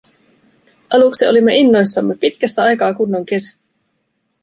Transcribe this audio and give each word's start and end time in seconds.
Aluksi 0.89 1.27
olimme 1.27 1.57
innoissamme: 1.57 2.15
pitkästä 2.15 2.63
aikaa 2.63 2.93
kunnon 2.93 3.25
kesä! 3.25 3.55